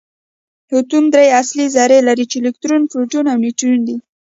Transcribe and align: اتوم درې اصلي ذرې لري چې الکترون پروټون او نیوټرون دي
اتوم 0.77 1.05
درې 1.15 1.27
اصلي 1.41 1.65
ذرې 1.75 1.99
لري 2.07 2.25
چې 2.31 2.37
الکترون 2.41 2.81
پروټون 2.91 3.25
او 3.31 3.37
نیوټرون 3.43 3.79
دي 3.87 3.97